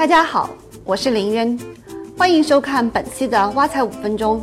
[0.00, 0.48] 大家好，
[0.82, 1.58] 我是林渊，
[2.16, 4.42] 欢迎收看本期的挖财五分钟。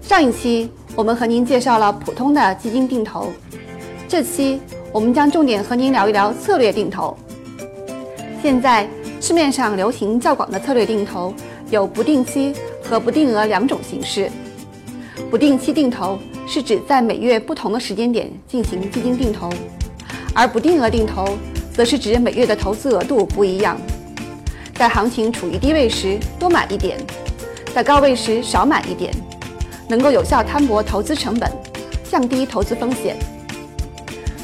[0.00, 3.30] 上一期我们和您介绍了普通的基金定投，
[4.08, 4.58] 这期
[4.90, 7.14] 我们将重点和您聊一聊策略定投。
[8.40, 8.88] 现在
[9.20, 11.34] 市面上流行较广的策略定投
[11.68, 14.30] 有不定期和不定额两种形式。
[15.30, 19.50] 不定期定投是指在每月不同的时间点进行基金定投，
[20.34, 21.36] 而不定额定投
[21.74, 23.76] 则是指每月的投资额度不一样，
[24.74, 26.98] 在行情处于低位时多买一点，
[27.74, 29.14] 在高位时少买一点，
[29.88, 31.50] 能够有效摊薄投资成本，
[32.10, 33.16] 降低投资风险。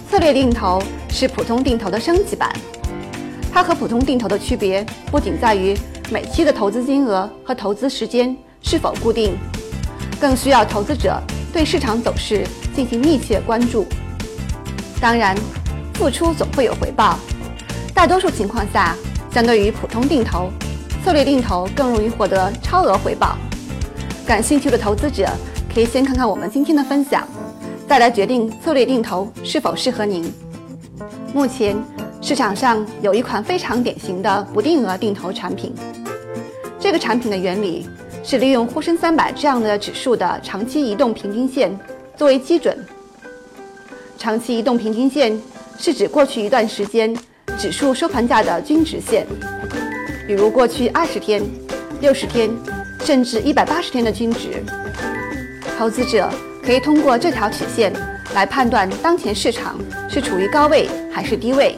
[0.09, 2.53] 策略定投是普通定投的升级版，
[3.53, 5.77] 它和普通定投的区别不仅在于
[6.11, 9.37] 每期的投资金额和投资时间是否固定。
[10.21, 11.19] 更需要投资者
[11.53, 13.87] 对市场走势进行密切关注。
[15.01, 15.35] 当然，
[15.95, 17.19] 付出总会有回报。
[17.95, 18.95] 大多数情况下，
[19.33, 20.51] 相对于普通定投，
[21.05, 23.37] 策略定投更容易获得超额回报。
[24.27, 25.29] 感兴趣的投资者
[25.73, 27.27] 可以先看看我们今天的分享，
[27.89, 30.33] 再来决定策略定投是否适合您。
[31.33, 31.77] 目前
[32.21, 35.75] 市场上有一款非常典型的不定额定投产品，
[36.79, 37.89] 这个产品的原理。
[38.23, 41.77] 是利用沪深三百这样的指数的长期移动平均线
[42.15, 42.79] 作为基准。
[44.19, 45.41] 长期移动平均线
[45.79, 47.17] 是指过去一段时间
[47.61, 49.27] 指数收盘价的均值线，
[50.27, 51.43] 比如过去二十天、
[52.01, 52.49] 六十天，
[53.05, 54.65] 甚至一百八十天的均值。
[55.79, 56.31] 投资者
[56.65, 57.93] 可以通过这条曲线
[58.33, 61.77] 来判断当前市场是处于高位还是低位，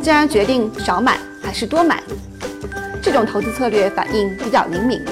[0.00, 2.02] 进而决定少买还是多买。
[3.02, 5.02] 这种投资策略反应比较灵敏。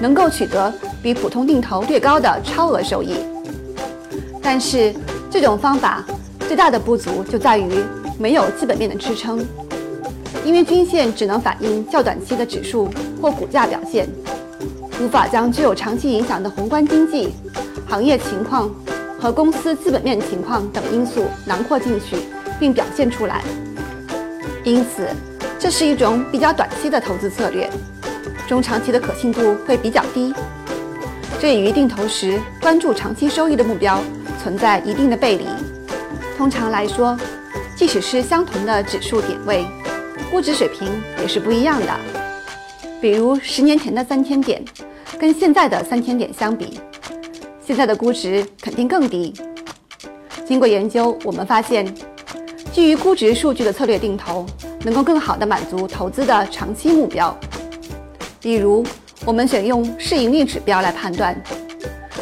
[0.00, 3.16] 能够取得比普通定投略高的超额收益，
[4.42, 4.94] 但是
[5.30, 6.02] 这种方法
[6.48, 7.70] 最大的不足就在于
[8.18, 9.44] 没有基本面的支撑，
[10.44, 12.88] 因为均线只能反映较短期的指数
[13.20, 14.08] 或股价表现，
[15.00, 17.34] 无法将具有长期影响的宏观经济、
[17.88, 18.70] 行业情况
[19.20, 22.16] 和公司基本面情况等因素囊括进去
[22.58, 23.42] 并表现出来，
[24.64, 25.06] 因此
[25.58, 27.68] 这是一种比较短期的投资策略。
[28.48, 30.32] 中长期的可信度会比较低，
[31.40, 34.00] 这也与定投时关注长期收益的目标
[34.42, 35.44] 存在一定的背离。
[36.38, 37.18] 通常来说，
[37.76, 39.66] 即使是相同的指数点位，
[40.30, 40.88] 估值水平
[41.20, 41.94] 也是不一样的。
[43.02, 44.64] 比如十年前的三千点，
[45.18, 46.80] 跟现在的三千点相比，
[47.62, 49.34] 现在的估值肯定更低。
[50.46, 51.86] 经过研究，我们发现，
[52.72, 54.46] 基于估值数据的策略定投，
[54.82, 57.38] 能够更好地满足投资的长期目标。
[58.40, 58.82] 比如，
[59.26, 61.38] 我们选用市盈率指标来判断。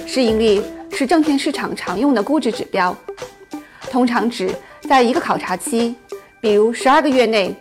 [0.05, 0.61] 市盈率
[0.91, 2.97] 是证券市场常用的估值指标，
[3.89, 4.53] 通常指
[4.89, 5.95] 在一个考察期，
[6.41, 7.55] 比如十二个月内，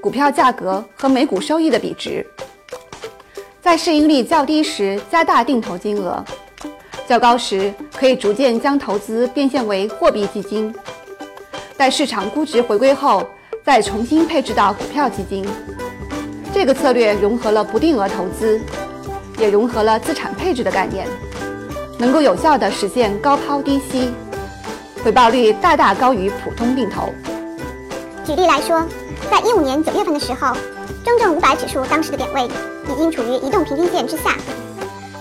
[0.00, 2.26] 股票价格和每股收益的比值。
[3.60, 6.24] 在市盈率较低时，加大定投金额；
[7.06, 10.74] 较高时，可以逐渐将投资变现为货币基金。
[11.76, 13.28] 待市场估值回归后，
[13.62, 15.44] 再重新配置到股票基金。
[16.52, 18.58] 这个策略融合了不定额投资，
[19.38, 21.06] 也融合了资产配置的概念，
[21.98, 24.10] 能够有效地实现高抛低吸，
[25.02, 27.12] 回报率大大高于普通定投。
[28.24, 28.86] 举例来说，
[29.30, 30.54] 在一五年九月份的时候，
[31.04, 34.36] 中证五百指数当时的点位已经处于移动平均线之下。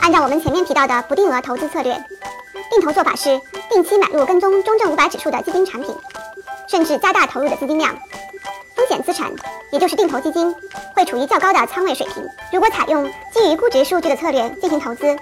[0.02, 1.94] 按照我们前面提到的不定额投资策略，
[2.70, 3.40] 定投做法是
[3.70, 5.96] 定期买入跟踪中证五百指数的基金产品，
[6.68, 7.96] 甚至加大投入的资金量。
[8.76, 9.32] 风险资产，
[9.72, 10.54] 也就是定投基金，
[10.96, 12.24] 会处于较高的仓位水平。
[12.52, 15.16] 如果采用基于估值数据的策略进行投资，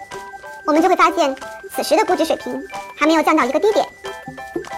[0.65, 1.35] 我们就会发现，
[1.75, 2.63] 此时的估值水平
[2.95, 3.85] 还没有降到一个低点。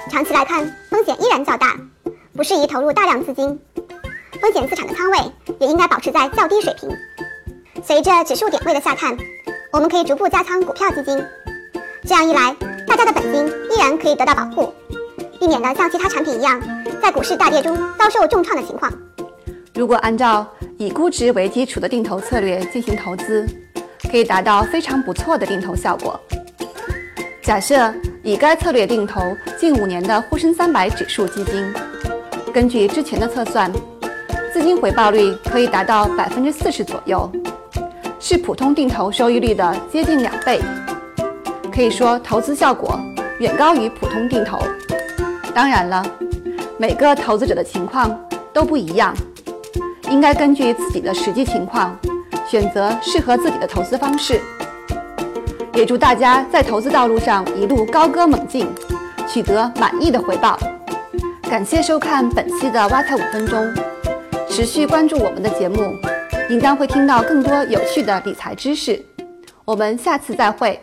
[0.09, 1.77] 长期来看，风险依然较大，
[2.35, 3.59] 不适宜投入大量资金。
[4.41, 5.17] 风险资产的仓位
[5.59, 6.89] 也应该保持在较低水平。
[7.83, 9.15] 随着指数点位的下探，
[9.71, 11.23] 我们可以逐步加仓股票基金。
[12.03, 12.55] 这样一来，
[12.87, 14.73] 大家的本金依然可以得到保护，
[15.39, 16.59] 避免了像其他产品一样。
[16.99, 18.91] 在股市大跌中遭受重创的情况，
[19.75, 20.47] 如果按照
[20.79, 23.47] 以估值为基础的定投策略进行投资，
[24.09, 26.19] 可以达到非常不错的定投效果。
[27.41, 27.93] 假设
[28.29, 31.73] 以该策略定投近五年的沪深三百指数基金，
[32.53, 33.73] 根据之前的测算，
[34.53, 37.27] 资金回报率可以达到百分之四十左右，
[38.19, 40.61] 是普通定投收益率的接近两倍，
[41.73, 42.99] 可以说投资效果
[43.39, 44.59] 远高于普通定投。
[45.55, 46.05] 当然了。
[46.77, 48.15] 每个投资者的情况
[48.53, 49.11] 都不一样，
[50.09, 51.97] 应该根据自己的实际情况
[52.47, 54.39] 选择适合自己的投资方式。
[55.79, 58.67] 也祝大家在投资道路上一路高歌猛进，
[59.25, 60.59] 取得满意的回报。
[61.43, 63.65] 感谢收看本期的挖财五分钟，
[64.49, 65.95] 持续关注我们的节目，
[66.49, 69.01] 您将会听到更多有趣的理财知识。
[69.63, 70.77] 我们下次再会。